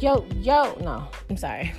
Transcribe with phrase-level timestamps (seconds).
[0.00, 0.74] yo, yo.
[0.80, 1.72] No, I'm sorry.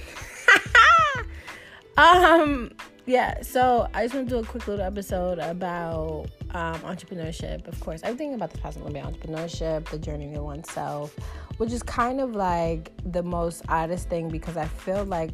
[1.97, 2.72] um,
[3.06, 3.42] yeah.
[3.42, 7.67] So I just want to do a quick little episode about um, entrepreneurship.
[7.67, 11.15] Of course, everything about this will be entrepreneurship, the journey of oneself,
[11.57, 15.31] which is kind of like the most oddest thing because I feel like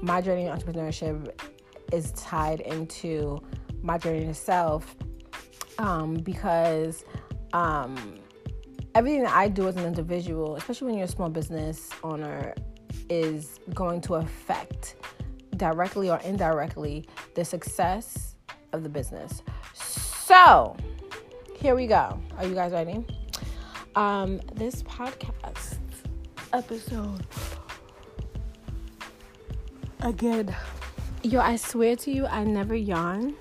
[0.00, 1.32] my journey in entrepreneurship
[1.92, 3.42] is tied into
[3.82, 4.96] my journey to self
[5.78, 7.04] um, because
[7.52, 8.14] um,
[8.94, 12.54] everything that I do as an individual, especially when you're a small business owner,
[13.08, 14.96] is going to affect
[15.56, 18.36] directly or indirectly the success
[18.72, 19.42] of the business.
[19.74, 20.76] So,
[21.56, 22.20] here we go.
[22.38, 23.04] Are you guys ready?
[23.94, 25.78] Um, this podcast
[26.52, 27.26] episode
[30.00, 30.54] again.
[31.22, 33.34] Yo, I swear to you, I never yawn.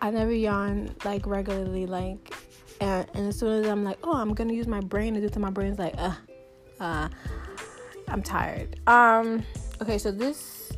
[0.00, 2.32] I never yawn like regularly, like,
[2.80, 5.28] and, and as soon as I'm like, oh, I'm gonna use my brain to do
[5.28, 6.14] to my brain's like, uh,
[6.80, 7.08] uh,
[8.08, 8.80] I'm tired.
[8.86, 9.44] Um,
[9.80, 10.72] okay, so this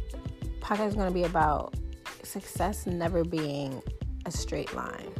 [0.60, 1.74] podcast is gonna be about
[2.22, 3.82] success never being
[4.26, 5.10] a straight line.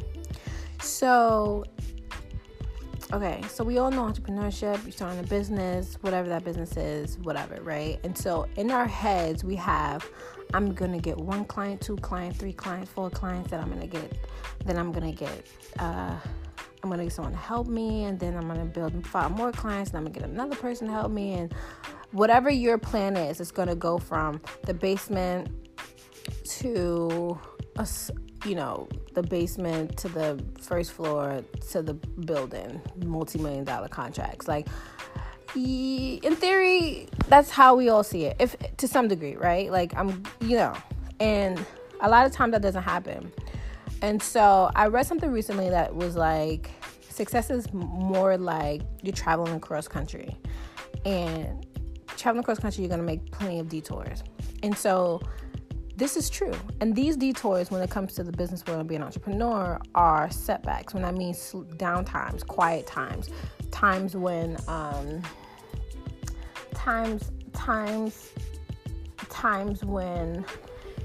[0.81, 1.63] So,
[3.11, 7.61] okay, so we all know entrepreneurship, you're starting a business, whatever that business is, whatever,
[7.61, 7.99] right?
[8.03, 10.07] And so in our heads, we have,
[10.53, 14.17] I'm gonna get one client, two clients, three clients, four clients, that I'm gonna get,
[14.65, 15.47] then I'm gonna get,
[15.79, 16.17] uh,
[16.83, 19.91] I'm gonna get someone to help me, and then I'm gonna build five more clients,
[19.91, 21.53] and I'm gonna get another person to help me, and
[22.11, 25.49] whatever your plan is, it's gonna go from the basement
[26.59, 27.37] to
[27.77, 27.87] a,
[28.45, 34.47] you know, the basement to the first floor to the building, multi-million dollar contracts.
[34.47, 34.67] Like
[35.55, 38.35] in theory, that's how we all see it.
[38.39, 39.71] If to some degree, right?
[39.71, 40.73] Like I'm, you know,
[41.19, 41.65] and
[42.01, 43.31] a lot of times that doesn't happen.
[44.01, 46.71] And so I read something recently that was like
[47.17, 50.37] success is more like you're traveling across country.
[51.05, 51.65] And
[52.15, 54.23] traveling across country, you're going to make plenty of detours.
[54.63, 55.21] And so
[55.95, 56.53] this is true.
[56.79, 60.29] And these detours, when it comes to the business world and being an entrepreneur, are
[60.29, 60.93] setbacks.
[60.93, 61.35] When I mean
[61.77, 63.29] down times, quiet times,
[63.71, 65.23] times when, um,
[66.75, 68.31] times, times,
[69.29, 70.45] times when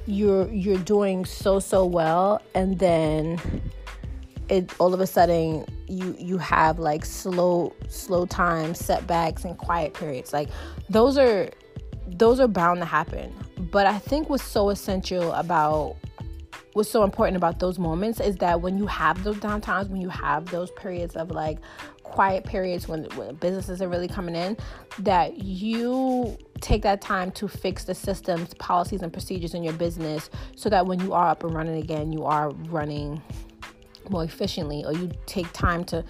[0.06, 3.40] you're you're doing so so well, and then
[4.48, 9.94] it all of a sudden you you have like slow slow times, setbacks, and quiet
[9.94, 10.32] periods.
[10.32, 10.48] Like
[10.88, 11.50] those are
[12.06, 13.32] those are bound to happen.
[13.70, 15.96] But I think what's so essential about
[16.72, 20.08] what's so important about those moments is that when you have those downtimes, when you
[20.08, 21.58] have those periods of like
[22.02, 24.56] quiet periods when, when businesses are really coming in,
[24.98, 30.30] that you take that time to fix the systems, policies, and procedures in your business
[30.56, 33.20] so that when you are up and running again, you are running
[34.08, 36.04] more efficiently or you take time to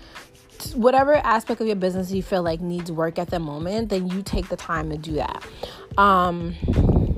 [0.74, 4.22] whatever aspect of your business you feel like needs work at the moment, then you
[4.22, 5.44] take the time to do that.
[5.98, 6.54] Um,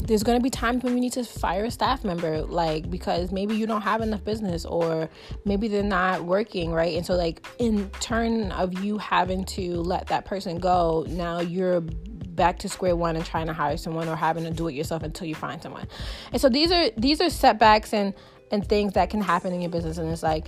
[0.06, 3.32] there's going to be times when you need to fire a staff member like because
[3.32, 5.09] maybe you don't have enough business or
[5.44, 10.06] maybe they're not working right and so like in turn of you having to let
[10.06, 14.16] that person go now you're back to square one and trying to hire someone or
[14.16, 15.87] having to do it yourself until you find someone
[16.32, 18.12] and so these are these are setbacks and
[18.50, 20.47] and things that can happen in your business and it's like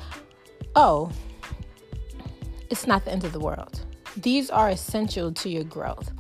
[0.75, 1.11] oh
[2.71, 3.81] it's not the end of the world.
[4.17, 6.11] These are essential to your growth.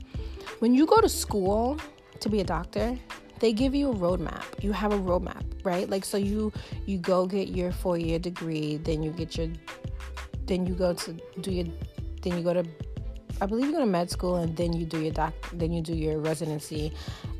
[0.59, 1.79] When you go to school
[2.21, 2.97] to be a doctor,
[3.41, 4.45] they give you a roadmap.
[4.63, 5.89] You have a roadmap, right?
[5.89, 6.53] Like so you
[6.87, 9.49] you go get your four year degree, then you get your
[10.47, 11.67] then you go to do your
[12.23, 12.65] then you go to
[13.41, 15.83] I believe you go to med school and then you do your doc then you
[15.83, 16.93] do your residency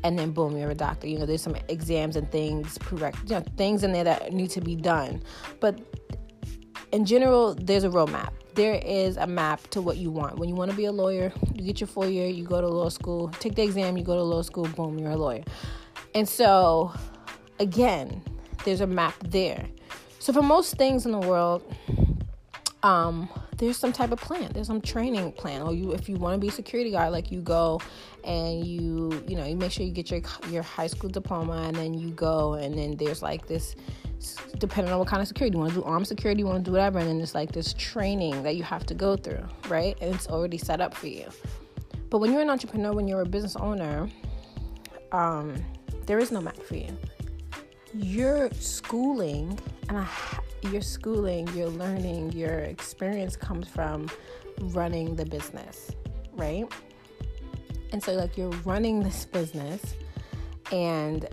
[0.03, 1.07] and then boom you're a doctor.
[1.07, 4.51] You know, there's some exams and things prereq you know, things in there that need
[4.51, 5.23] to be done.
[5.59, 5.79] But
[6.91, 10.39] in general, there's a roadmap there is a map to what you want.
[10.39, 12.67] When you want to be a lawyer, you get your four year, you go to
[12.67, 15.43] law school, take the exam, you go to law school, boom, you're a lawyer.
[16.17, 16.91] And so,
[17.59, 18.23] again,
[18.65, 19.67] there's a map there.
[20.17, 21.61] So, for most things in the world,
[22.81, 24.49] um, there's some type of plan.
[24.51, 25.61] There's some training plan.
[25.61, 27.79] Or you, if you want to be a security guard, like you go
[28.23, 31.75] and you, you know, you make sure you get your your high school diploma, and
[31.75, 33.75] then you go, and then there's like this
[34.57, 36.63] depending on what kind of security you want to do armed security you want to
[36.63, 39.95] do whatever and then it's like this training that you have to go through right
[40.01, 41.27] and it's already set up for you
[42.09, 44.09] but when you're an entrepreneur when you're a business owner
[45.11, 45.63] um,
[46.07, 46.97] there is no map for you.
[47.93, 49.59] Your schooling
[49.89, 50.07] and
[50.71, 54.09] your schooling your learning your experience comes from
[54.59, 55.91] running the business
[56.37, 56.71] right?
[57.91, 59.95] And so like you're running this business
[60.71, 61.27] and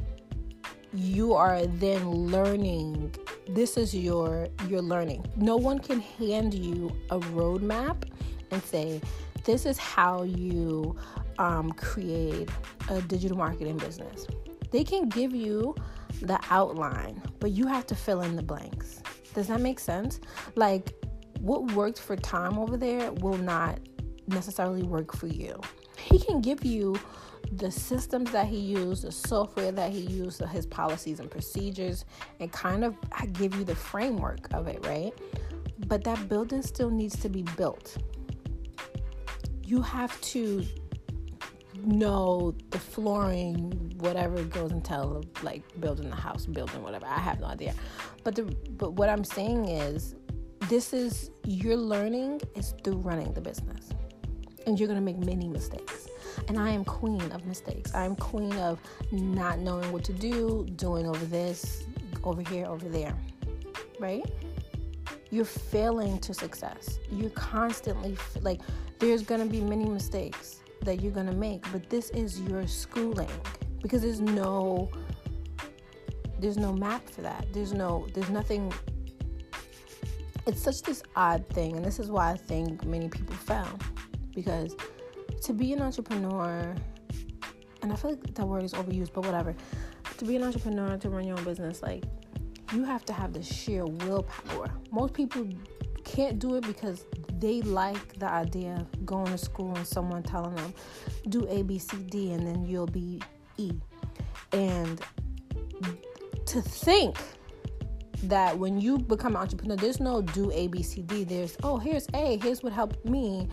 [0.92, 3.14] you are then learning.
[3.48, 5.26] This is your your learning.
[5.36, 8.04] No one can hand you a roadmap
[8.50, 9.00] and say
[9.44, 10.96] this is how you
[11.38, 12.48] um, create
[12.88, 14.26] a digital marketing business.
[14.74, 15.76] They can give you
[16.20, 19.04] the outline, but you have to fill in the blanks.
[19.32, 20.18] Does that make sense?
[20.56, 20.92] Like,
[21.38, 23.78] what worked for Tom over there will not
[24.26, 25.60] necessarily work for you.
[25.96, 26.96] He can give you
[27.52, 32.04] the systems that he used, the software that he used, his policies and procedures,
[32.40, 32.96] and kind of
[33.34, 35.12] give you the framework of it, right?
[35.86, 37.96] But that building still needs to be built.
[39.62, 40.66] You have to
[41.86, 47.06] know the flooring, whatever goes into like building the house, building whatever.
[47.06, 47.74] I have no idea.
[48.22, 50.14] But the but what I'm saying is
[50.68, 53.90] this is your learning is through running the business.
[54.66, 56.08] And you're gonna make many mistakes.
[56.48, 57.94] And I am queen of mistakes.
[57.94, 58.80] I'm queen of
[59.12, 61.84] not knowing what to do, doing over this,
[62.24, 63.14] over here, over there.
[64.00, 64.24] Right?
[65.30, 66.98] You're failing to success.
[67.10, 68.60] You're constantly like
[68.98, 73.30] there's gonna be many mistakes that you're going to make, but this is your schooling
[73.82, 74.90] because there's no
[76.40, 77.46] there's no map for that.
[77.52, 78.72] There's no there's nothing
[80.46, 83.78] it's such this odd thing and this is why I think many people fail
[84.34, 84.76] because
[85.42, 86.74] to be an entrepreneur
[87.82, 89.54] and I feel like that word is overused, but whatever.
[90.16, 92.04] To be an entrepreneur, to run your own business, like
[92.72, 94.70] you have to have the sheer willpower.
[94.90, 95.46] Most people
[96.02, 97.04] can't do it because
[97.40, 100.74] they like the idea of going to school and someone telling them,
[101.28, 103.20] do A, B, C, D, and then you'll be
[103.56, 103.72] E.
[104.52, 105.00] And
[106.46, 107.16] to think
[108.24, 111.24] that when you become an entrepreneur, there's no do A, B, C, D.
[111.24, 113.48] There's, oh, here's A, here's what helped me.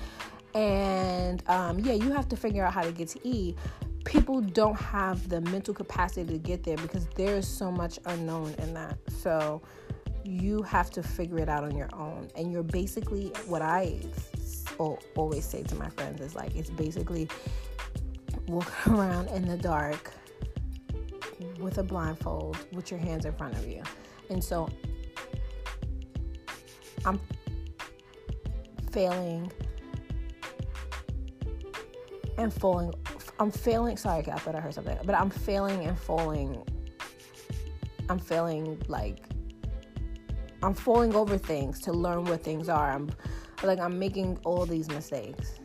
[0.53, 3.55] And um, yeah, you have to figure out how to get to E.
[4.05, 8.73] People don't have the mental capacity to get there because there's so much unknown in
[8.73, 8.97] that.
[9.09, 9.61] So,
[10.23, 12.29] you have to figure it out on your own.
[12.35, 13.99] And you're basically what I
[15.15, 17.27] always say to my friends is like, it's basically
[18.47, 20.11] walking around in the dark
[21.59, 23.83] with a blindfold with your hands in front of you.
[24.29, 24.69] And so
[27.05, 27.19] I'm
[28.91, 29.51] failing
[32.37, 32.93] and falling.
[33.39, 33.97] I'm failing.
[33.97, 36.63] Sorry, I thought I heard something, but I'm failing and falling.
[38.09, 39.30] I'm failing like
[40.63, 42.91] I'm falling over things to learn what things are.
[42.91, 43.11] I'm
[43.63, 45.59] like I'm making all these mistakes.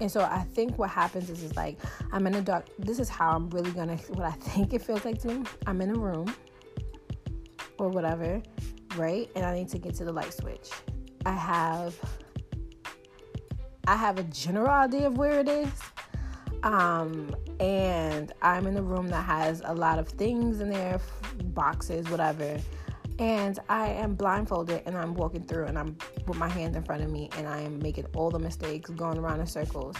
[0.00, 1.78] And so I think what happens is, is like
[2.12, 5.04] I'm in a dark this is how I'm really gonna what I think it feels
[5.04, 5.44] like to me.
[5.66, 6.34] I'm in a room
[7.78, 8.42] or whatever,
[8.96, 9.30] right?
[9.36, 10.70] And I need to get to the light switch.
[11.26, 11.96] I have
[13.86, 15.70] I have a general idea of where it is.
[16.62, 21.00] Um, and I'm in a room that has a lot of things in there,
[21.42, 22.60] boxes, whatever
[23.20, 25.96] and I am blindfolded and I'm walking through and I'm
[26.26, 29.18] with my hands in front of me and I am making all the mistakes, going
[29.18, 29.94] around in circles.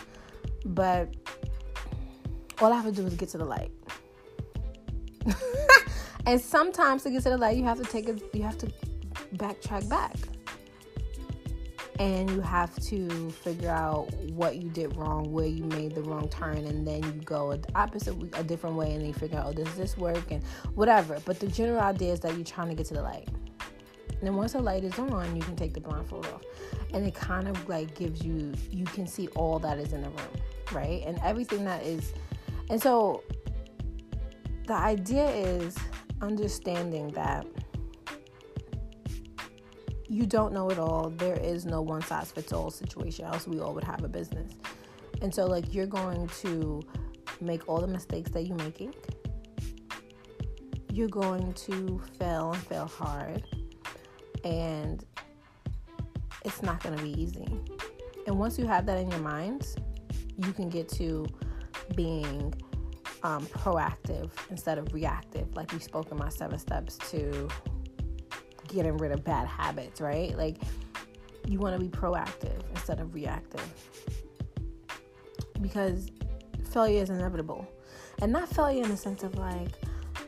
[0.65, 1.15] But
[2.61, 3.71] all I have to do is get to the light.
[6.27, 8.73] and sometimes to get to the light, you have to take a, you have to
[9.37, 10.17] backtrack back
[12.01, 16.31] and you have to figure out what you did wrong, where you made the wrong
[16.31, 19.47] turn, and then you go the opposite, a different way, and then you figure out,
[19.49, 20.43] oh, does this work, and
[20.75, 21.19] whatever.
[21.27, 23.29] But the general idea is that you're trying to get to the light.
[24.09, 26.43] And then once the light is on, you can take the blindfold off,
[26.95, 30.09] and it kind of like gives you, you can see all that is in the
[30.09, 30.41] room,
[30.73, 32.15] right, and everything that is,
[32.71, 33.23] and so
[34.67, 35.77] the idea is
[36.23, 37.47] understanding that
[40.11, 41.11] you don't know it all.
[41.11, 44.53] There is no one size fits all situation, else we all would have a business.
[45.23, 46.83] And so, like, you're going to
[47.41, 48.93] make all the mistakes that you're making.
[50.93, 53.45] You're going to fail and fail hard.
[54.43, 55.05] And
[56.45, 57.47] it's not going to be easy.
[58.27, 59.65] And once you have that in your mind,
[60.37, 61.25] you can get to
[61.95, 62.53] being
[63.23, 67.49] um, proactive instead of reactive, like we spoke in my seven steps to
[68.73, 70.37] getting rid of bad habits, right?
[70.37, 70.57] Like
[71.47, 73.67] you want to be proactive instead of reactive.
[75.61, 76.11] Because
[76.71, 77.67] failure is inevitable.
[78.23, 79.71] And not failure in the sense of like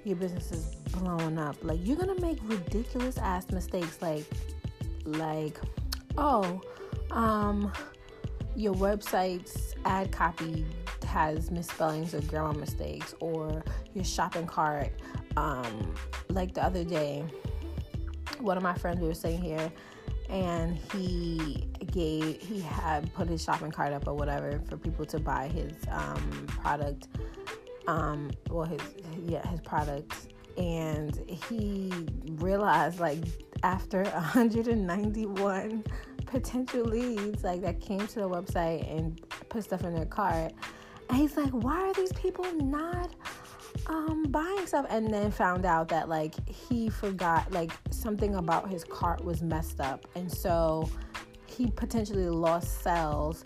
[0.05, 1.57] your business is blowing up.
[1.63, 4.25] Like you're going to make ridiculous ass mistakes like
[5.05, 5.59] like
[6.17, 6.61] oh,
[7.11, 7.73] um
[8.55, 10.65] your website's ad copy
[11.07, 14.91] has misspellings or grammar mistakes or your shopping cart
[15.37, 15.95] um
[16.31, 17.23] like the other day
[18.43, 19.73] one of my friends we were sitting here
[20.29, 25.19] and he gave he had put his shopping cart up or whatever for people to
[25.19, 27.09] buy his um, product
[27.89, 28.81] um well his
[29.27, 31.93] yeah his products and he
[32.37, 33.19] realized like
[33.63, 35.85] after 191
[36.33, 40.53] potential leads like that came to the website and put stuff in their cart.
[41.09, 43.11] And he's like, why are these people not
[43.87, 48.85] um buying stuff and then found out that like he forgot like something about his
[48.85, 50.07] cart was messed up.
[50.15, 50.89] And so
[51.47, 53.43] he potentially lost sales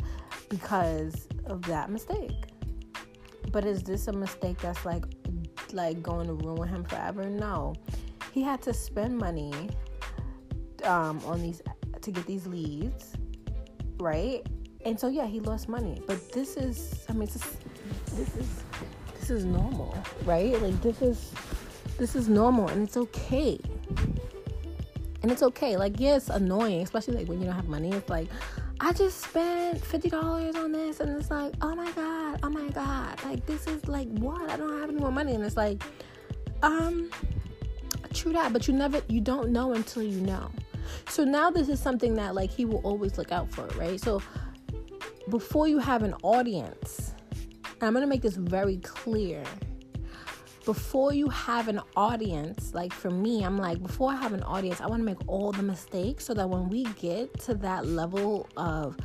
[0.48, 2.44] because of that mistake.
[3.52, 5.04] But is this a mistake that's like
[5.72, 7.28] like going to ruin him forever?
[7.28, 7.74] No.
[8.32, 9.52] He had to spend money
[10.84, 11.62] um on these
[12.02, 13.16] to get these leads
[13.98, 14.46] right?
[14.84, 16.00] And so yeah he lost money.
[16.06, 18.64] But this is i mean this is
[19.26, 19.92] this is normal
[20.24, 20.60] right?
[20.62, 21.32] Like this is
[21.98, 23.58] this is normal and it's okay.
[25.22, 25.76] And it's okay.
[25.76, 27.90] Like yeah annoying especially like when you don't have money.
[27.90, 28.28] It's like
[28.78, 33.22] i just spent $50 on this and it's like oh my god oh my god.
[33.24, 34.48] Like this is like what?
[34.48, 35.34] I don't have any more money.
[35.34, 35.82] And it's like
[36.62, 37.10] um
[38.14, 40.52] true that but you never you don't know until you know.
[41.08, 44.00] So now this is something that like he will always look out for right?
[44.00, 44.22] So
[45.30, 47.15] before you have an audience
[47.80, 49.42] and i'm going to make this very clear
[50.66, 54.80] before you have an audience, like for me, I'm like, before I have an audience,
[54.80, 58.48] I want to make all the mistakes so that when we get to that level
[58.56, 58.96] of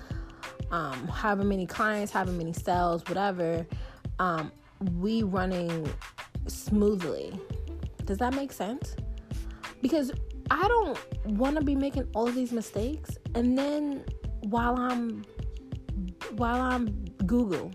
[0.72, 3.68] um, however many clients, however many sales, whatever,
[4.18, 4.51] um,
[4.98, 5.88] we running
[6.48, 7.32] smoothly.
[8.06, 8.96] Does that make sense?
[9.84, 10.12] Because
[10.50, 10.98] I don't
[11.38, 14.04] want to be making all of these mistakes and then
[14.42, 15.24] while I'm
[16.36, 16.88] while I'm
[17.25, 17.72] Google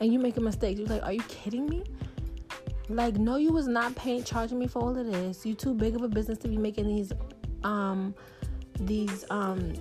[0.00, 1.84] and you make a mistake, you're like, are you kidding me?
[2.88, 5.46] Like, no, you was not paying charging me for all of this.
[5.46, 7.12] You too big of a business to be making these
[7.62, 8.14] um
[8.80, 9.72] these um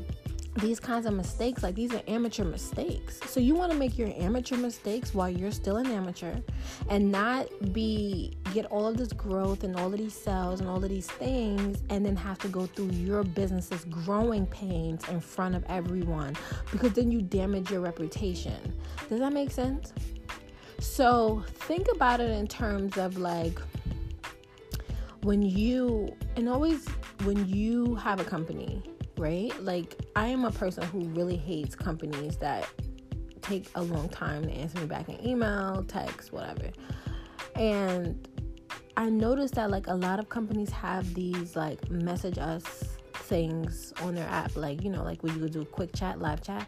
[0.55, 3.19] these kinds of mistakes like these are amateur mistakes.
[3.27, 6.35] So you want to make your amateur mistakes while you're still an amateur
[6.89, 10.83] and not be get all of this growth and all of these sales and all
[10.83, 15.55] of these things and then have to go through your business's growing pains in front
[15.55, 16.35] of everyone
[16.71, 18.73] because then you damage your reputation.
[19.09, 19.91] Does that make sense?
[20.79, 23.59] So think about it in terms of like
[25.23, 26.85] when you, and always
[27.23, 28.83] when you have a company,
[29.17, 29.51] right?
[29.61, 32.67] Like I am a person who really hates companies that
[33.41, 36.69] take a long time to answer me back in email, text, whatever.
[37.55, 38.27] And
[38.97, 44.15] I noticed that like a lot of companies have these like message us things on
[44.15, 46.67] their app, like you know, like where you do a quick chat, live chat.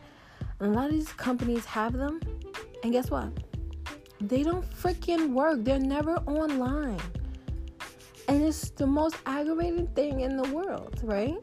[0.60, 2.20] And a lot of these companies have them.
[2.84, 3.30] And guess what?
[4.22, 5.64] They don't freaking work.
[5.64, 7.02] They're never online.
[8.28, 11.36] And it's the most aggravating thing in the world, right?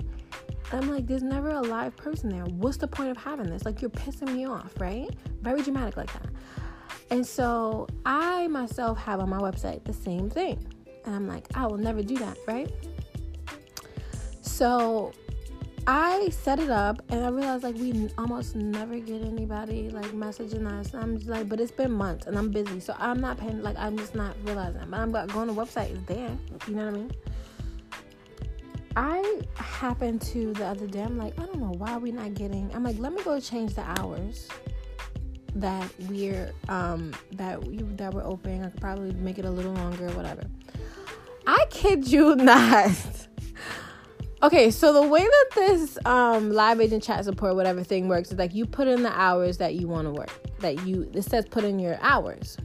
[0.73, 2.45] I'm like, there's never a live person there.
[2.45, 3.65] What's the point of having this?
[3.65, 5.09] Like, you're pissing me off, right?
[5.41, 6.29] Very dramatic like that.
[7.11, 10.67] And so I myself have on my website the same thing.
[11.05, 12.73] And I'm like, I will never do that, right?
[14.41, 15.13] So
[15.87, 20.67] I set it up and I realized like we almost never get anybody like messaging
[20.67, 20.95] us.
[20.95, 23.63] I'm just like, but it's been months and I'm busy, so I'm not paying.
[23.63, 24.81] Like I'm just not realizing.
[24.89, 25.93] But I'm going to the website.
[25.93, 26.31] is there.
[26.69, 27.13] You know what I mean?
[28.97, 31.03] I happened to the other day.
[31.03, 32.71] I'm like, I don't know why we're not getting.
[32.75, 34.49] I'm like, let me go change the hours
[35.55, 38.65] that we're um that we that we're open.
[38.65, 40.43] I could probably make it a little longer, whatever.
[41.47, 42.93] I kid you not.
[44.43, 48.39] Okay, so the way that this um, live agent chat support whatever thing works is
[48.39, 50.31] like you put in the hours that you want to work.
[50.59, 52.57] That you it says put in your hours.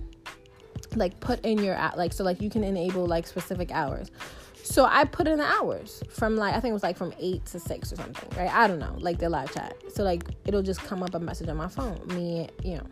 [0.96, 4.12] Like put in your like so like you can enable like specific hours.
[4.64, 7.46] So I put in the hours from like I think it was like from eight
[7.48, 8.54] to six or something, right?
[8.54, 9.76] I don't know, like the live chat.
[9.94, 12.02] So like it'll just come up a message on my phone.
[12.08, 12.88] Me, you know.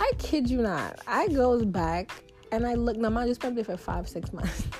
[0.00, 1.00] I kid you not.
[1.06, 2.10] I goes back
[2.50, 2.96] and I look.
[2.96, 4.66] Now, mind just been there for five, six months.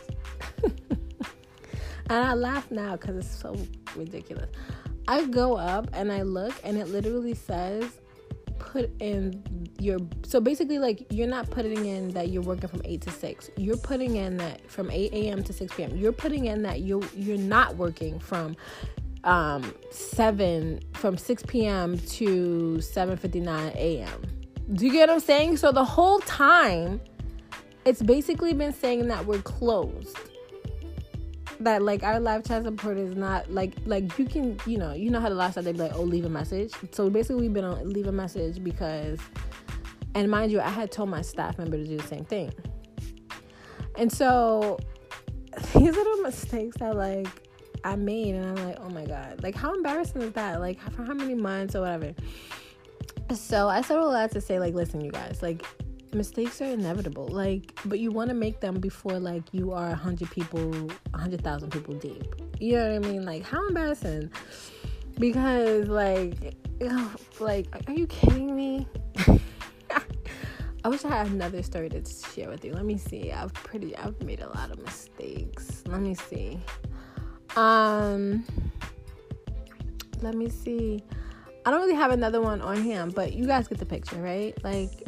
[2.13, 3.57] And I laugh now because it's so
[3.97, 4.51] ridiculous.
[5.09, 7.85] I go up and I look, and it literally says,
[8.73, 9.43] put in
[9.79, 9.99] your.
[10.25, 13.51] So basically, like, you're not putting in that you're working from 8 to 6.
[13.57, 15.45] You're putting in that from 8 a.m.
[15.45, 15.95] to 6 p.m.
[15.95, 18.57] You're putting in that you you're not working from
[19.25, 21.99] um 7 from 6 p.m.
[21.99, 24.23] to 7:59 a.m.
[24.73, 25.59] Do you get what I'm saying?
[25.59, 27.01] So the whole time
[27.85, 30.17] it's basically been saying that we're closed
[31.65, 35.11] that like our live chat support is not like like you can you know you
[35.11, 36.73] know how the last time they be like oh leave a message.
[36.93, 39.19] So basically we've been on leave a message because
[40.15, 42.53] and mind you I had told my staff member to do the same thing.
[43.97, 44.79] And so
[45.75, 47.29] these little mistakes that like
[47.85, 49.43] I made and I'm like oh my god.
[49.43, 50.61] Like how embarrassing is that?
[50.61, 52.15] Like for how many months or whatever.
[53.35, 55.65] So I said all that to say like listen you guys like
[56.15, 60.31] mistakes are inevitable like but you want to make them before like you are 100
[60.31, 60.71] people
[61.11, 64.31] 100,000 people deep you know what i mean like how embarrassing
[65.19, 66.55] because like
[67.41, 68.87] like are you kidding me
[70.85, 72.73] I wish I had another story to share with you.
[72.73, 73.31] Let me see.
[73.31, 75.85] I've pretty I've made a lot of mistakes.
[75.87, 76.59] Let me see.
[77.55, 78.45] Um
[80.23, 81.03] let me see.
[81.65, 84.57] I don't really have another one on hand, but you guys get the picture, right?
[84.65, 85.02] Like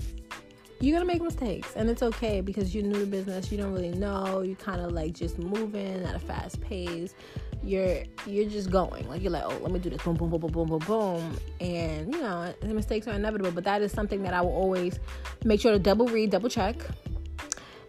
[0.81, 3.90] you're gonna make mistakes and it's okay because you're new to business you don't really
[3.90, 7.14] know you're kind of like just moving at a fast pace.
[7.62, 9.09] You're you're just going.
[9.09, 10.02] Like you're like oh let me do this.
[10.02, 11.38] Boom boom boom boom boom boom boom.
[11.61, 14.99] And you know the mistakes are inevitable but that is something that i will always
[15.45, 16.76] make sure to double read double check.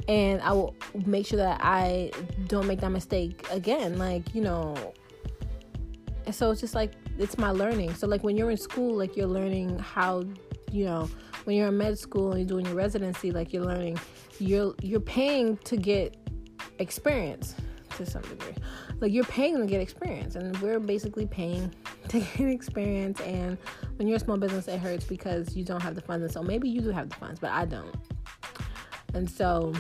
[0.08, 0.75] And i will
[1.06, 2.12] make sure that i
[2.48, 3.98] don't make that mistake again.
[3.98, 4.94] Like you know
[6.32, 7.94] so it's just like it's my learning.
[7.96, 10.24] So like when you're in school like you're learning how
[10.75, 11.10] you know
[11.46, 13.98] when you're in med school and you're doing your residency like you're learning
[14.39, 16.17] you're you're paying to get
[16.79, 17.55] experience
[17.98, 18.53] to some degree.
[19.00, 21.74] Like you're paying to get experience and we're basically paying
[22.10, 23.58] to get experience and
[23.96, 26.44] when you're a small business it hurts because you don't have the funds and so
[26.44, 27.96] maybe you do have the funds but i don't.
[29.13, 29.74] And so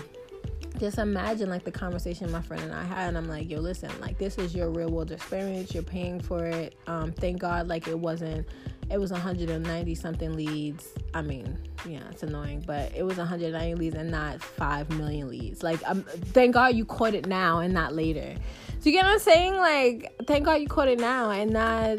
[0.79, 3.89] just imagine like the conversation my friend and I had, and I'm like, yo, listen,
[4.01, 5.73] like this is your real world experience.
[5.73, 6.75] You're paying for it.
[6.87, 8.47] Um, thank God, like it wasn't.
[8.91, 10.89] It was 190 something leads.
[11.15, 15.63] I mean, yeah, it's annoying, but it was 190 leads and not five million leads.
[15.63, 18.35] Like, um, thank God you caught it now and not later.
[18.79, 19.55] So you get what I'm saying?
[19.55, 21.97] Like, thank God you caught it now and not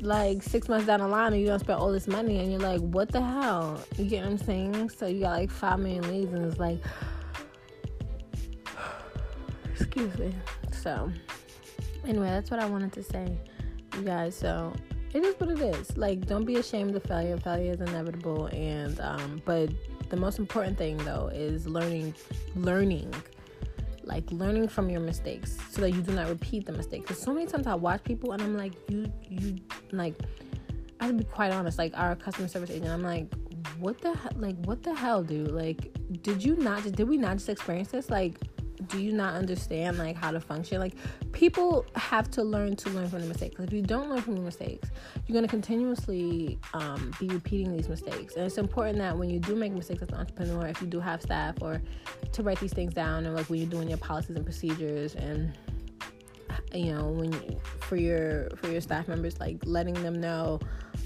[0.00, 2.60] like six months down the line and you don't spend all this money and you're
[2.60, 3.80] like, what the hell?
[3.96, 4.90] You get what I'm saying?
[4.90, 6.78] So you got like five million leads and it's like
[9.94, 10.34] excuse me.
[10.72, 11.12] So,
[12.06, 13.36] anyway, that's what I wanted to say,
[13.96, 14.34] you guys.
[14.34, 14.72] So,
[15.12, 15.96] it is what it is.
[15.96, 17.36] Like, don't be ashamed of failure.
[17.36, 19.70] Failure is inevitable, and um, but
[20.08, 22.14] the most important thing though is learning,
[22.54, 23.12] learning,
[24.04, 27.02] like learning from your mistakes, so that you do not repeat the mistakes.
[27.02, 29.56] Because so many times I watch people and I'm like, you, you,
[29.90, 30.14] like,
[31.00, 31.76] I have to be quite honest.
[31.76, 33.32] Like our customer service agent, I'm like,
[33.78, 34.16] what the?
[34.36, 35.50] Like, what the hell, dude?
[35.50, 36.82] Like, did you not?
[36.84, 38.08] Did we not just experience this?
[38.08, 38.38] Like
[38.88, 40.80] do you not understand like how to function?
[40.80, 40.94] Like
[41.32, 43.60] people have to learn to learn from the mistakes.
[43.60, 44.90] If you don't learn from the mistakes
[45.26, 48.34] you're going to continuously um, be repeating these mistakes.
[48.34, 51.00] And it's important that when you do make mistakes as an entrepreneur if you do
[51.00, 51.80] have staff or
[52.32, 55.56] to write these things down and like when you're doing your policies and procedures and
[56.74, 60.58] you know when you, for your for your staff members like letting them know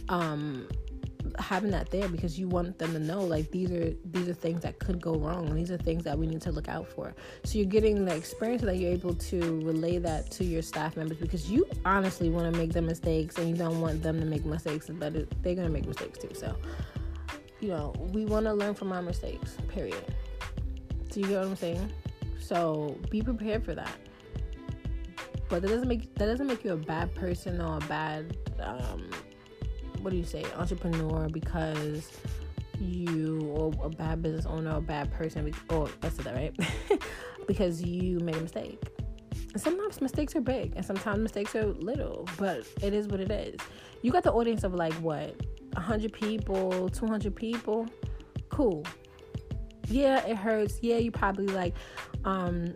[0.08, 0.66] um
[1.38, 4.62] having that there because you want them to know like these are these are things
[4.62, 5.48] that could go wrong.
[5.48, 7.14] And these are things that we need to look out for.
[7.44, 11.18] So you're getting the experience that you're able to relay that to your staff members
[11.18, 14.44] because you honestly want to make the mistakes and you don't want them to make
[14.44, 16.30] mistakes but they're going to make mistakes too.
[16.34, 16.56] So
[17.60, 20.14] you know we want to learn from our mistakes period.
[21.10, 21.92] So you get what i'm saying?
[22.40, 23.96] So be prepared for that.
[25.48, 29.08] But that doesn't make that doesn't make you a bad person or a bad um,
[30.00, 32.10] what do you say entrepreneur because
[32.80, 36.54] you or a bad business owner a bad person or I said that right
[37.46, 38.82] because you made a mistake.
[39.56, 43.58] Sometimes mistakes are big and sometimes mistakes are little, but it is what it is.
[44.02, 45.34] You got the audience of like what
[45.72, 47.86] 100 people, 200 people.
[48.50, 48.84] Cool.
[49.88, 50.78] Yeah, it hurts.
[50.82, 51.74] Yeah, you probably like
[52.24, 52.74] um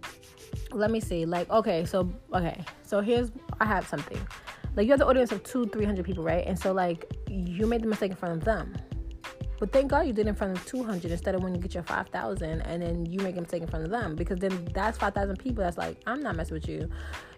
[0.72, 1.26] let me see.
[1.26, 2.62] Like okay, so okay.
[2.82, 3.30] So here's
[3.60, 4.20] I have something
[4.76, 6.46] like you have the audience of two, three hundred people, right?
[6.46, 8.74] And so like you made the mistake in front of them.
[9.60, 11.74] But thank God you did it in front of 200 instead of when you get
[11.74, 14.96] your 5,000 and then you make a mistake in front of them because then that's
[14.96, 16.88] 5,000 people that's like, I'm not messing with you.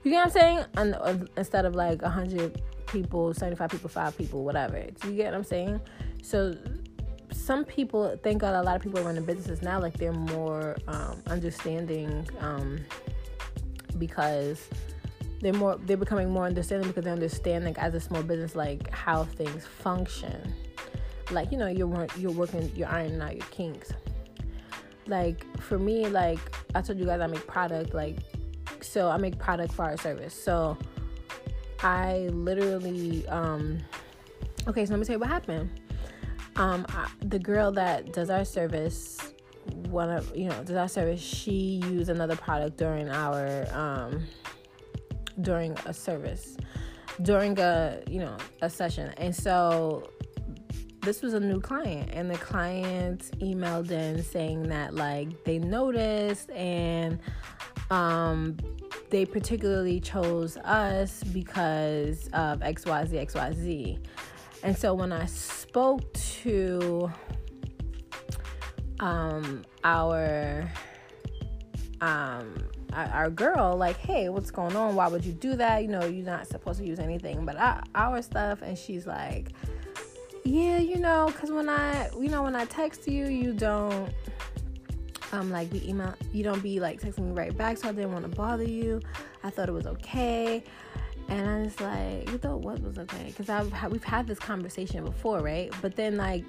[0.05, 0.65] You get what I'm saying?
[0.77, 4.81] And, uh, instead of like 100 people, 75 people, 5 people, whatever.
[5.01, 5.81] Do you get what I'm saying?
[6.23, 6.55] So
[7.33, 11.21] some people, thank God a lot of people running businesses now, like they're more um,
[11.27, 12.79] understanding um,
[13.99, 14.69] because
[15.43, 18.89] they're more they're becoming more understanding because they understand like as a small business like
[18.91, 20.55] how things function.
[21.31, 23.93] Like you know you're you're working you're ironing out your kinks.
[25.07, 26.39] Like for me like
[26.77, 28.19] i told you guys i make product like
[28.81, 30.33] so i make product for our service.
[30.33, 30.79] So
[31.81, 33.81] i literally um
[34.69, 35.71] okay so let me tell you what happened.
[36.55, 39.19] Um I, the girl that does our service
[39.89, 44.25] one of you know does our service she used another product during our um
[45.41, 46.57] during a service,
[47.23, 50.09] during a you know a session, and so
[51.03, 56.49] this was a new client and the client emailed in saying that like they noticed
[56.51, 57.19] and
[57.91, 58.57] um
[59.11, 63.99] they particularly chose us because of xyz xyz
[64.63, 67.11] and so when i spoke to
[69.01, 70.71] um our
[72.01, 72.55] um
[72.95, 74.95] our girl like hey what's going on?
[74.95, 75.83] Why would you do that?
[75.83, 77.45] You know you're not supposed to use anything.
[77.45, 77.57] But
[77.95, 79.53] our stuff and she's like
[80.45, 84.13] yeah you know because when i you know when i text you you don't
[85.31, 88.13] um like be email you don't be like texting me right back so i didn't
[88.13, 89.01] want to bother you.
[89.45, 90.63] I thought it was okay.
[91.29, 93.27] And i was like you thought what was okay?
[93.27, 95.73] Because i've we've had this conversation before right?
[95.81, 96.45] But then like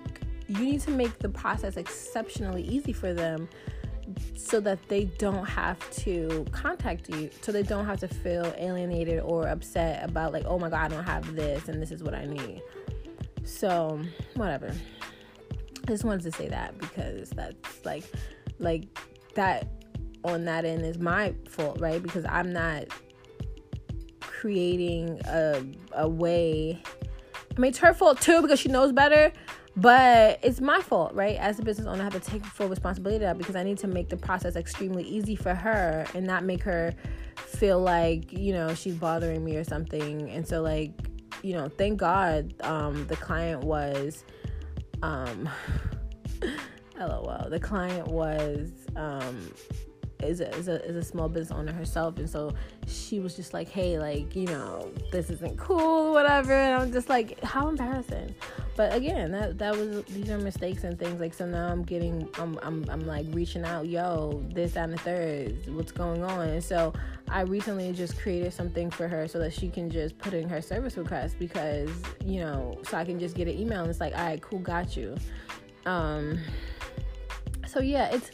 [0.48, 3.48] you need to make the process exceptionally easy for them
[4.36, 9.20] so that they don't have to contact you so they don't have to feel alienated
[9.22, 12.14] or upset about like oh my god i don't have this and this is what
[12.14, 12.62] i need.
[13.46, 14.02] So
[14.36, 14.74] whatever.
[15.86, 18.04] I just wanted to say that because that's like
[18.60, 18.86] like
[19.36, 19.68] that
[20.24, 22.02] on that end is my fault right?
[22.02, 22.86] Because i'm not
[24.22, 26.82] creating a, a way
[27.56, 29.32] i mean it's her fault too because she knows better
[29.76, 31.38] but it's my fault, right?
[31.38, 33.80] As a business owner, I have to take full responsibility of that because I need
[33.80, 36.94] to make the process extremely easy for her and not make her
[37.36, 40.30] feel like, you know, she's bothering me or something.
[40.30, 40.92] And so, like,
[41.42, 44.24] you know, thank God um, the client was,
[45.02, 45.50] um,
[47.00, 49.52] lol, the client was, um,
[50.24, 52.54] is a, is a is a small business owner herself, and so
[52.88, 57.10] she was just like, "Hey, like you know, this isn't cool, whatever." And I'm just
[57.10, 58.34] like, "How embarrassing!"
[58.76, 61.46] But again, that that was these are mistakes and things like so.
[61.46, 65.92] Now I'm getting, I'm I'm I'm like reaching out, yo, this and the third, what's
[65.92, 66.50] going on?
[66.50, 66.94] And so
[67.30, 70.62] I recently just created something for her so that she can just put in her
[70.62, 71.90] service request because
[72.26, 74.60] you know, so I can just get an email and it's like, "All right, cool,
[74.60, 75.16] got you."
[75.86, 76.40] Um.
[77.68, 78.32] So yeah, it's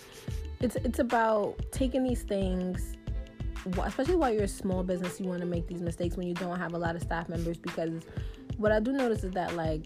[0.61, 2.95] it's it's about taking these things
[3.83, 6.57] especially while you're a small business you want to make these mistakes when you don't
[6.57, 8.03] have a lot of staff members because
[8.57, 9.85] what i do notice is that like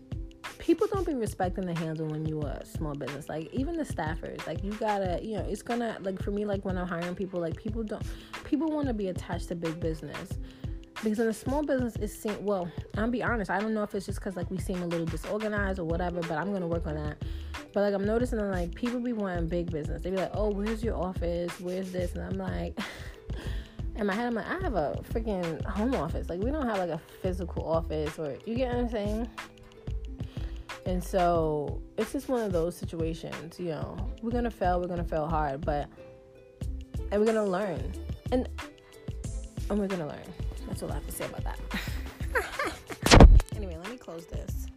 [0.60, 3.84] people don't be respecting the handle when you are a small business like even the
[3.84, 7.16] staffers like you gotta you know it's gonna like for me like when i'm hiring
[7.16, 8.04] people like people don't
[8.44, 10.40] people want to be attached to big business
[11.04, 13.94] because in a small business it's seem well i'll be honest i don't know if
[13.94, 16.88] it's just because like we seem a little disorganized or whatever but i'm gonna work
[16.88, 17.18] on that
[17.74, 20.04] but like I'm noticing that like people be wanting big business.
[20.04, 21.60] They be like, oh, where's your office?
[21.60, 22.14] Where's this?
[22.14, 22.78] And I'm like,
[23.96, 26.30] in my head, I'm like, I have a freaking home office.
[26.30, 29.30] Like we don't have like a physical office, or you get what I'm saying.
[30.86, 33.60] And so it's just one of those situations.
[33.60, 34.80] You know, we're gonna fail.
[34.80, 35.90] We're gonna fail hard, but
[37.12, 37.92] and we're gonna learn.
[38.32, 38.48] And
[39.70, 40.43] and we're gonna learn.
[40.68, 41.60] That's all I have to say about that.
[43.56, 44.68] anyway, let me close this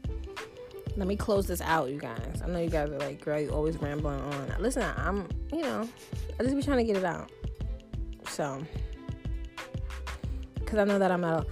[0.96, 2.40] let me close this out, you guys.
[2.42, 4.54] I know you guys are like, girl, you always rambling on.
[4.58, 5.88] Listen, I'm, you know,
[6.40, 7.30] I just be trying to get it out.
[8.28, 8.64] So,
[10.54, 11.46] because I know that I'm not,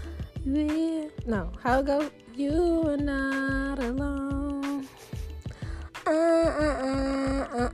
[0.44, 2.11] yeah, no, how it go?
[2.35, 4.88] You are not alone.
[6.07, 7.70] Uh, uh,